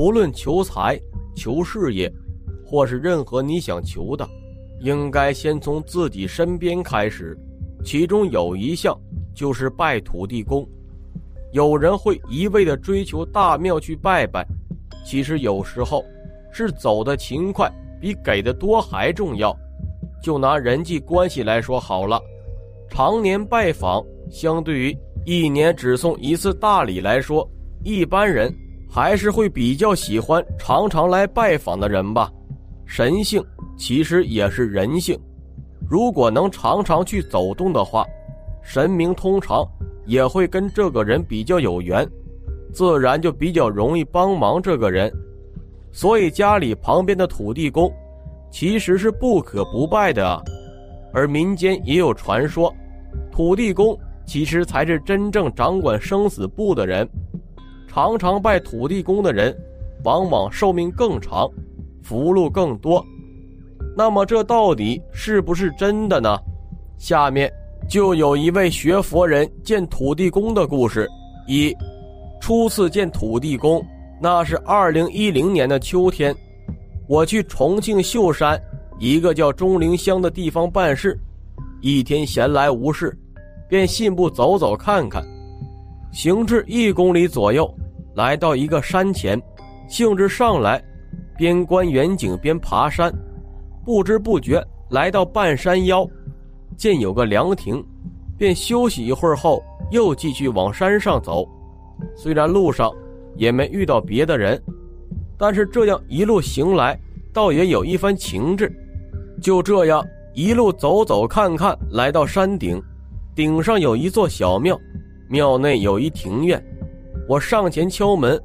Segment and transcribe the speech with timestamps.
[0.00, 0.98] 不论求财、
[1.36, 2.10] 求事业，
[2.64, 4.26] 或是任何你想求的，
[4.80, 7.36] 应该先从自己身边开始。
[7.84, 8.98] 其中有一项
[9.34, 10.66] 就是拜土地公。
[11.52, 14.42] 有人会一味的追求大庙去拜拜，
[15.04, 16.02] 其实有时候
[16.50, 19.54] 是走的勤快比给的多还重要。
[20.22, 22.18] 就拿人际关系来说好了，
[22.88, 27.46] 常年拜访，相对于一年只送一次大礼来说，
[27.84, 28.50] 一般人
[28.90, 32.30] 还是会比较喜欢常常来拜访的人吧。
[32.84, 33.42] 神性
[33.76, 35.16] 其实也是人性，
[35.88, 38.04] 如果能常常去走动的话，
[38.62, 39.64] 神明通常
[40.04, 42.04] 也会跟这个人比较有缘，
[42.72, 45.10] 自然就比较容易帮忙这个人。
[45.92, 47.90] 所以家里旁边的土地公。
[48.52, 50.42] 其实是不可不拜的，
[51.12, 52.74] 而民间也有传说，
[53.30, 57.08] 土地公其实才是真正掌管生死簿的人。
[57.92, 59.52] 常常拜土地公的人，
[60.04, 61.50] 往往寿命更长，
[62.04, 63.04] 福禄更多。
[63.96, 66.38] 那么这到底是不是真的呢？
[66.98, 67.52] 下面
[67.88, 71.08] 就有一位学佛人见土地公的故事。
[71.48, 71.76] 一，
[72.40, 73.84] 初次见土地公，
[74.22, 76.32] 那是二零一零年的秋天。
[77.08, 78.56] 我去重庆秀山
[79.00, 81.18] 一个叫钟灵乡的地方办事，
[81.80, 83.12] 一天闲来无事，
[83.68, 85.20] 便信步走走看看。
[86.12, 87.72] 行至一公里左右，
[88.14, 89.40] 来到一个山前，
[89.88, 90.82] 兴致上来，
[91.36, 93.12] 边观远景边爬山。
[93.84, 96.08] 不知不觉来到半山腰，
[96.76, 97.84] 见有个凉亭，
[98.36, 101.48] 便休息一会儿后，又继续往山上走。
[102.16, 102.90] 虽然路上
[103.36, 104.60] 也没遇到别的人。
[105.38, 107.00] 但是这样一路行来，
[107.32, 108.70] 倒也有一番情致。
[109.40, 112.78] 就这样一路走走看看，来到山顶，
[113.34, 114.78] 顶上有一座小庙，
[115.30, 116.60] 庙内有一庭院。
[117.28, 118.36] 我上前敲门，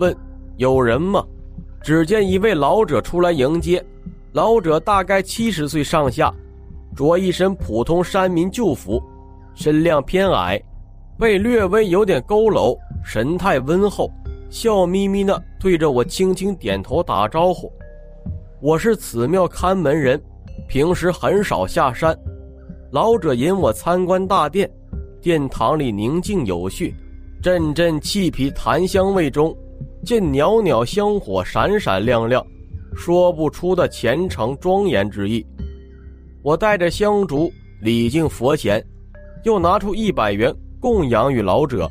[0.00, 0.12] 问
[0.56, 1.24] 有人吗？
[1.80, 3.82] 只见一位老者出来迎接。
[4.32, 6.34] 老者大概七十岁上下，
[6.96, 9.00] 着一身普通山民旧服，
[9.54, 10.60] 身量偏矮，
[11.16, 14.10] 背略微有点佝偻，神态温厚。
[14.50, 17.72] 笑眯眯的对着我轻轻点头打招呼。
[18.60, 20.20] 我是此庙看门人，
[20.66, 22.18] 平时很少下山。
[22.90, 24.68] 老者引我参观大殿，
[25.22, 26.92] 殿堂里宁静有序，
[27.40, 29.56] 阵阵气皮檀香味中，
[30.04, 32.44] 见袅袅香火闪闪亮亮，
[32.96, 35.46] 说不出的虔诚庄严之意。
[36.42, 38.84] 我带着香烛礼敬佛前，
[39.44, 41.88] 又拿出一百元供养于老者。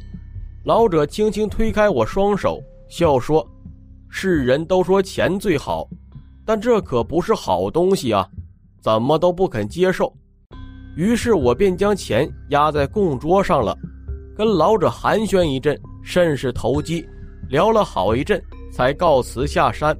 [0.65, 3.47] 老者轻轻推开我双手，笑说
[4.11, 5.87] ：“世人都说钱最好，
[6.45, 8.27] 但这可不是好东西啊，
[8.81, 10.13] 怎么都不肯接受。”
[10.95, 13.77] 于是我便将钱压在供桌上了，
[14.35, 17.07] 跟老者寒暄一阵，甚是投机，
[17.49, 18.41] 聊了好一阵，
[18.71, 19.95] 才告辞下山。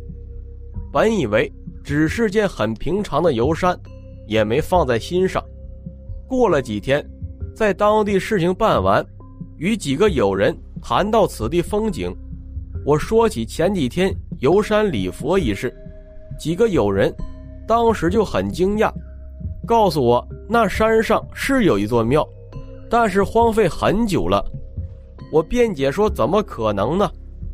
[0.91, 1.52] 本以为
[1.84, 3.79] 只是件很平常的游山，
[4.28, 5.44] 也没放在心上。
[6.28, 7.06] 过了几天，
[7.56, 9.06] 在当地事情办完。
[9.58, 12.12] 与几个友人谈到此地风景，
[12.84, 15.72] 我说起前几天游山礼佛一事，
[16.40, 17.13] 几个友人
[17.68, 18.91] 当时就很惊讶，
[19.66, 22.28] 告诉我那山上是有一座庙，
[22.90, 24.44] 但是荒废很久了。
[25.32, 27.10] 我辩解说怎么可能呢？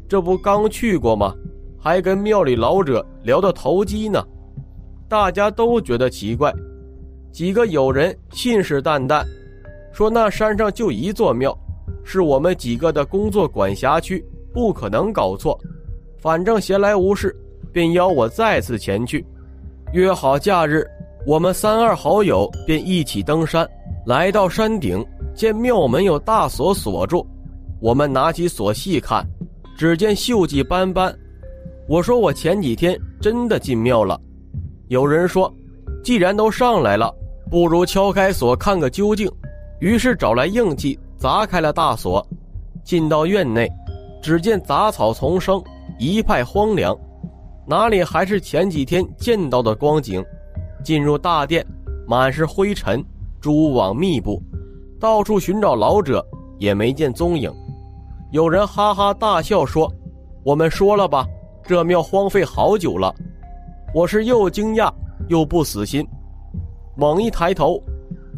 [0.09, 1.35] 这不刚去过吗？
[1.78, 4.23] 还跟庙里老者聊得投机呢。
[5.07, 6.53] 大家都觉得奇怪，
[7.31, 9.23] 几个友人信誓旦旦，
[9.94, 11.57] 说那山上就一座庙。
[12.03, 15.59] 是我们几个的工作管辖区，不可能搞错。
[16.17, 17.35] 反正闲来无事，
[17.72, 19.25] 便邀我再次前去。
[19.94, 20.85] 约好假日，
[21.27, 23.67] 我们三二好友便一起登山。
[24.05, 25.05] 来到山顶，
[25.35, 27.27] 见庙门有大锁锁住，
[27.81, 29.27] 我们拿起锁细看，
[29.77, 31.13] 只见锈迹斑斑。
[31.85, 34.17] 我说我前几天真的进庙了。
[34.87, 35.53] 有人说，
[36.01, 37.13] 既然都上来了，
[37.51, 39.29] 不如敲开锁看个究竟。
[39.81, 40.97] 于是找来硬器。
[41.17, 42.25] 砸开了大锁，
[42.84, 43.67] 进到院内，
[44.22, 45.61] 只见杂草丛生，
[45.97, 46.96] 一派荒凉，
[47.66, 50.23] 哪里还是前几天见到的光景？
[50.87, 51.67] 进入大殿，
[52.07, 53.03] 满是灰尘，
[53.41, 54.41] 蛛网密布，
[54.97, 56.25] 到处寻找老者
[56.59, 57.53] 也没见踪影。
[58.31, 59.91] 有人哈哈大笑说
[60.45, 61.28] ：“我们说了吧，
[61.61, 63.13] 这庙荒废好久了。”
[63.93, 64.89] 我是又惊讶
[65.28, 66.07] 又不死心，
[66.95, 67.83] 猛一抬头，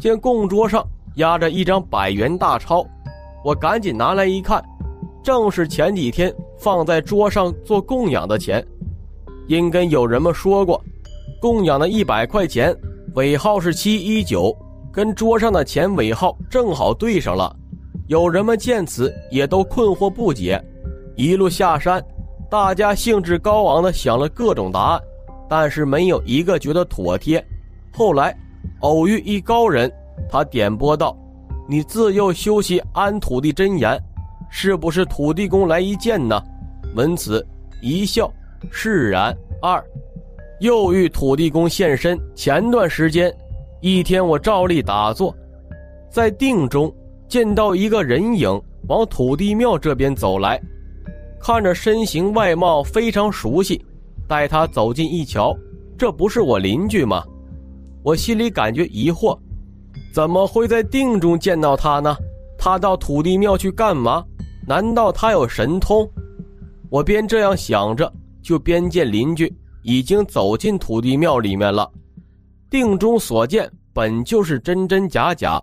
[0.00, 0.84] 见供桌上。
[1.14, 2.84] 压着一张百元大钞，
[3.44, 4.60] 我赶紧拿来一看，
[5.22, 8.66] 正是前几天放在桌上做供养的钱。
[9.46, 10.82] 因跟友人们说过，
[11.40, 12.76] 供养的一百块钱
[13.14, 14.54] 尾号是七一九，
[14.92, 17.56] 跟桌上的钱尾号正好对上了。
[18.08, 20.62] 有人们见此也都困惑不解。
[21.16, 22.04] 一路下山，
[22.50, 25.00] 大家兴致高昂地想了各种答案，
[25.48, 27.42] 但是没有一个觉得妥帖。
[27.90, 28.36] 后来，
[28.80, 29.90] 偶遇一高人，
[30.28, 31.16] 他点拨道
[31.66, 33.98] ：“你自幼修习安土地真言，
[34.50, 36.38] 是不是土地公来一见呢？”
[36.94, 37.46] 闻此
[37.80, 38.30] 一笑，
[38.70, 39.34] 释然。
[39.62, 39.82] 二，
[40.60, 42.18] 又遇土地公现身。
[42.34, 43.34] 前段时间，
[43.80, 45.34] 一天我照例打坐，
[46.10, 46.94] 在定中
[47.28, 50.60] 见到一个人影往土地庙这边走来，
[51.40, 53.84] 看着身形外貌非常熟悉。
[54.28, 55.56] 待他走近一瞧，
[55.98, 57.24] 这不是我邻居吗？
[58.02, 59.38] 我心里感觉疑惑，
[60.12, 62.16] 怎么会在定中见到他呢？
[62.56, 64.22] 他到土地庙去干嘛？
[64.68, 66.08] 难道他有神通？
[66.90, 71.90] 我边这样想着，就边见邻居已经走进土地庙里面了。
[72.70, 75.60] 定中所见本就是真真假假，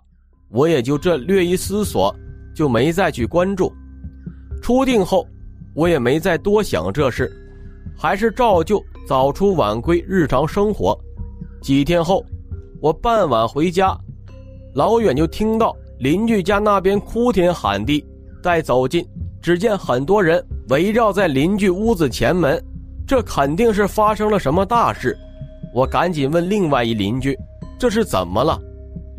[0.50, 2.14] 我也就这略一思索，
[2.54, 3.72] 就没再去关注。
[4.60, 5.26] 出定后，
[5.74, 7.30] 我也没再多想这事，
[7.96, 10.98] 还是照旧早出晚归，日常生活。
[11.62, 12.24] 几天后，
[12.80, 13.96] 我傍晚回家，
[14.74, 18.04] 老远就听到邻居家那边哭天喊地。
[18.42, 19.04] 再走近，
[19.40, 22.62] 只见很多人围绕在邻居屋子前门，
[23.08, 25.16] 这肯定是发生了什么大事。
[25.72, 27.34] 我赶紧问另外一邻居
[27.80, 28.60] ：“这是怎么了？”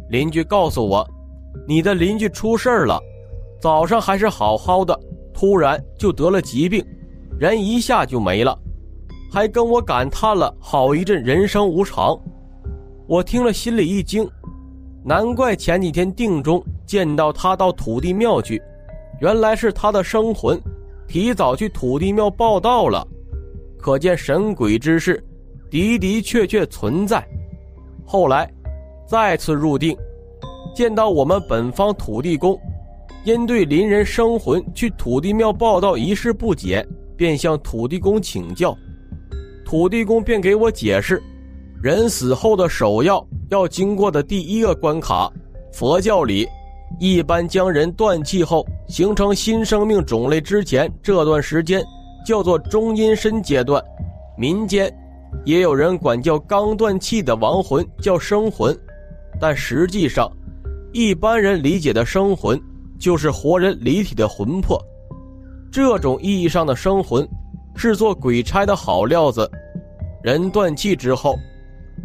[0.09, 1.05] 邻居告诉我
[1.67, 3.01] ：“你的邻居出事了，
[3.59, 4.97] 早上还是好好的，
[5.33, 6.85] 突然就得了疾病，
[7.39, 8.55] 人一下就没了。”
[9.33, 12.15] 还跟我感叹了好一阵人生无常，
[13.07, 14.29] 我听了心里一惊，
[15.03, 18.61] 难怪前几天定中见到他到土地庙去，
[19.19, 20.61] 原来是他的生魂
[21.07, 23.07] 提早去土地庙报道了，
[23.79, 25.23] 可见神鬼之事
[25.71, 27.25] 的的确确存在。
[28.05, 28.51] 后来
[29.07, 29.97] 再次入定，
[30.75, 32.59] 见到我们本方土地公，
[33.23, 36.85] 因对邻人生魂去土地庙报道一事不解，
[37.15, 38.77] 便向土地公请教。
[39.65, 41.21] 土地公便给我解释，
[41.81, 45.31] 人死后的首要要经过的第一个关卡，
[45.71, 46.47] 佛教里
[46.99, 51.83] 一般将人断气后形成新生命种类之前这段时间
[52.29, 53.83] 叫做中阴身阶段，
[54.37, 54.87] 民间
[55.45, 58.77] 也有人管叫刚断气的亡魂叫生魂，
[59.41, 60.31] 但实际上，
[60.93, 62.61] 一般人理解的生魂
[62.99, 64.79] 就是活人离体的魂魄，
[65.71, 67.27] 这种意义上的生魂。
[67.75, 69.49] 是做鬼差的好料子。
[70.21, 71.35] 人断气之后，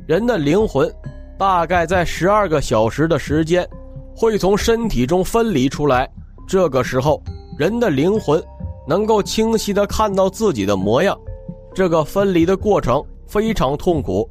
[0.06, 0.90] 人的灵魂
[1.36, 3.68] 大概在十二个小时的时间
[4.16, 6.08] 会从身体中分离出来。
[6.48, 7.22] 这个时候，
[7.58, 8.42] 人的灵魂
[8.86, 11.18] 能够清晰的看到自己的模样。
[11.74, 14.28] 这个分离的过程非常痛苦。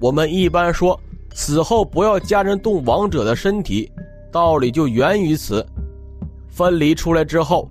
[0.00, 0.98] 我们一般说
[1.34, 3.90] 死后不要家人动亡者的身体，
[4.32, 5.64] 道理就源于此。
[6.48, 7.68] 分离出来之后。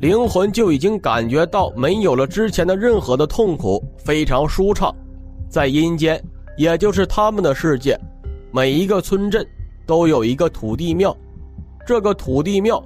[0.00, 4.92] 灵魂就已经感觉到没有了之前的任何的痛苦，非常舒畅。
[5.48, 6.20] 在阴间，
[6.56, 7.96] 也就是他们的世界，
[8.50, 9.46] 每一个村镇
[9.86, 11.16] 都有一个土地庙。
[11.86, 12.82] 这个土地庙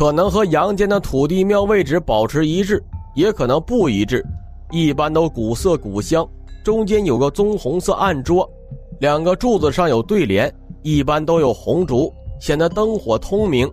[0.00, 2.82] 可能和阳间的土地庙位置保持一致，
[3.14, 4.24] 也可能不一致。
[4.70, 6.26] 一般都古色古香，
[6.64, 8.50] 中间有个棕红色案桌，
[8.98, 10.50] 两个柱子上有对联，
[10.80, 12.10] 一般都有红烛，
[12.40, 13.70] 显得灯火通明。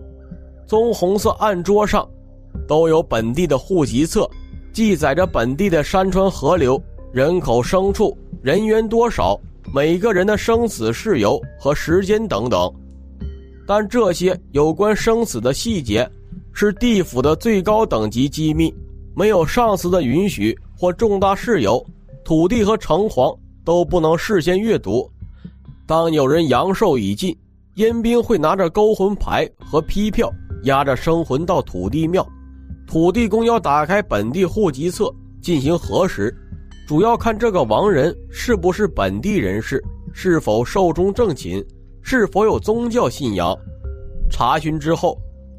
[0.66, 2.06] 棕红色案桌上。
[2.66, 4.28] 都有本地的户籍册，
[4.70, 6.78] 记载着本地的山川河流、
[7.10, 9.38] 人口牲畜、人员多少、
[9.72, 12.70] 每个人的生死事由和时间等等。
[13.66, 16.06] 但这些有关生死的细节，
[16.60, 18.74] 是地府的最高等级机密，
[19.14, 21.80] 没有上司的允许或重大事由，
[22.24, 25.08] 土地和城隍都不能事先阅读。
[25.86, 27.32] 当有人阳寿已尽，
[27.76, 30.28] 阴兵会拿着勾魂牌和批票，
[30.64, 32.26] 押着生魂到土地庙。
[32.88, 36.36] 土地公要打开本地户籍册进行核实，
[36.88, 39.80] 主要看这个亡人是不是本地人士，
[40.12, 41.64] 是否寿终正寝，
[42.02, 43.56] 是否有宗教信仰。
[44.28, 45.16] 查询之后，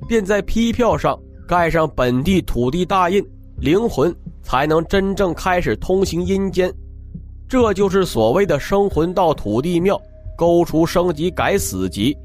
[0.07, 3.23] 便在批票上盖上本地土地大印，
[3.57, 6.73] 灵魂才能真正开始通行阴间。
[7.47, 9.99] 这就是所谓的生魂到土地庙，
[10.37, 12.15] 勾除升级改死级。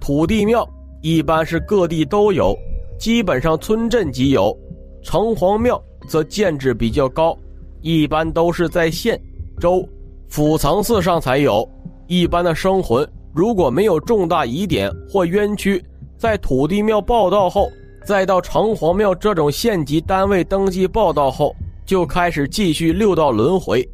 [0.00, 0.68] 土地庙
[1.00, 2.56] 一般是各地都有。
[2.98, 4.56] 基本上村镇即有，
[5.02, 7.36] 城隍庙则建制比较高，
[7.80, 9.20] 一般都是在县、
[9.58, 9.84] 州、
[10.28, 11.68] 府层次上才有。
[12.06, 15.82] 一般的生魂如果没有重大疑点或冤屈，
[16.22, 17.68] 在土地庙报道后，
[18.04, 21.52] 再到城隍庙这种县级单位登记报道后，
[21.84, 23.84] 就开始继续六道轮回。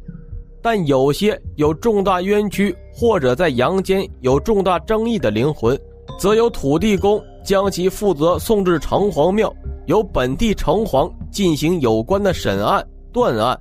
[0.61, 5.75] 但有些有重大冤屈或者在阳间有重大争议的灵魂，
[6.19, 7.19] 则由土地公。
[7.43, 9.51] 将其负责送至城隍庙，
[9.87, 13.59] 由本地城隍进行有关的审案，断案。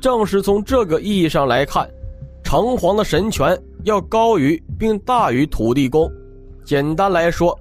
[0.00, 1.86] 正是从这个意义上来看，
[2.42, 6.10] 城隍的神权要高于并大于土地公。
[6.64, 7.58] 简单来说，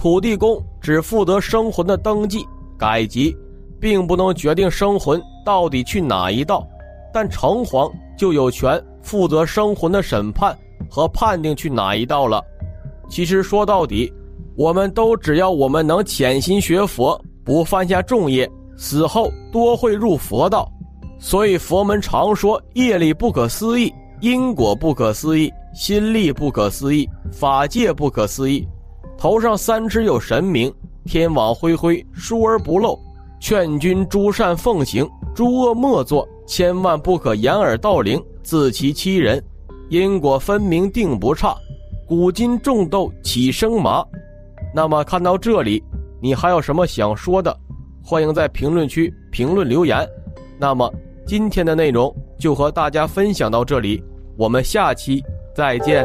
[0.00, 2.42] 土地公只负责生魂的登记、
[2.78, 3.36] 改籍，
[3.78, 6.66] 并不能决定生魂到底去哪一道，
[7.12, 10.56] 但城隍就有权负责生魂的审判
[10.88, 12.42] 和判定去哪一道了。
[13.10, 14.10] 其实说到底，
[14.56, 20.66] 我们都只要我们能潜心学佛，不犯下重业，死后多会入佛道。
[21.18, 23.92] 所以佛门常说业力不可思议，
[24.22, 28.66] 因果不可思议，心力不可思议，法界不可思议。
[29.20, 30.72] 头上三尺有神明，
[31.04, 32.98] 天网恢恢，疏而不漏。
[33.38, 39.42] 劝君诸善奉行，诸恶莫作，千万不可掩耳盗铃，自欺欺人。
[39.90, 41.54] 因果分明定不差，
[42.08, 44.02] 古今种豆起生麻。
[44.74, 45.84] 那么看到这里，
[46.22, 47.54] 你还有什么想说的？
[48.02, 50.08] 欢迎在评论区评论留言。
[50.58, 50.90] 那么。
[51.26, 54.02] 今天的内容就和大家分享到这里，
[54.36, 55.22] 我们下期
[55.54, 56.04] 再见。